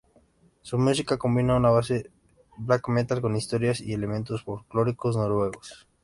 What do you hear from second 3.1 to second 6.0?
con historias y elementos folclóricos noruegos.